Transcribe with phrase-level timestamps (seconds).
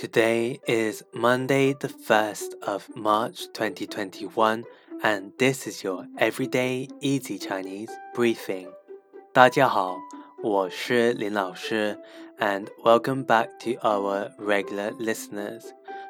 [0.00, 4.63] Today is Monday, the 1st of March 2021,
[5.03, 8.69] and this is your Everyday Easy Chinese Briefing.
[9.33, 9.97] 大家好，
[10.41, 11.99] 我是林老师,
[12.39, 15.65] and welcome back to our regular listeners.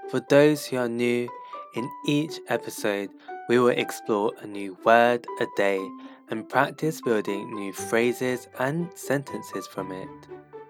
[0.10, 1.28] For those who are new,
[1.76, 3.10] in each episode,
[3.50, 5.80] we will explore a new word a day
[6.30, 10.10] and practice building new phrases and sentences from it.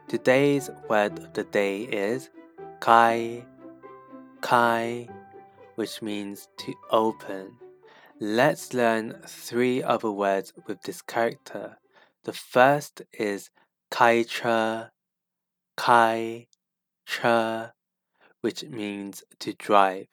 [0.07, 2.29] Today's word of the day is
[2.82, 3.45] kai
[4.41, 5.07] kai
[5.75, 7.55] which means to open.
[8.19, 11.78] Let's learn three other words with this character.
[12.24, 13.52] The first is
[13.91, 14.89] kai che
[15.78, 16.47] kai
[17.05, 17.69] che
[18.41, 20.07] which means to drive.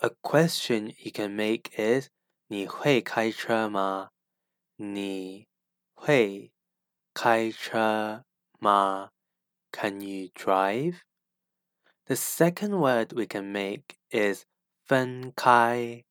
[0.00, 2.08] A question you can make is
[2.48, 4.10] 你会开车吗?
[4.76, 5.46] 你
[5.94, 6.52] 会
[7.12, 8.24] 开车
[8.58, 8.62] 吗?
[8.62, 9.10] 你会开车吗?
[9.70, 11.02] Can you drive?
[12.05, 14.45] The second word we can make is
[14.87, 16.03] 分开,